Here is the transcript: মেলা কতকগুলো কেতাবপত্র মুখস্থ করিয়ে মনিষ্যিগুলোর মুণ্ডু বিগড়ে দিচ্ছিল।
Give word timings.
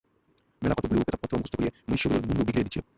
মেলা 0.61 0.75
কতকগুলো 0.77 1.01
কেতাবপত্র 1.01 1.37
মুখস্থ 1.37 1.55
করিয়ে 1.57 1.71
মনিষ্যিগুলোর 1.87 2.25
মুণ্ডু 2.27 2.43
বিগড়ে 2.47 2.65
দিচ্ছিল। 2.65 2.83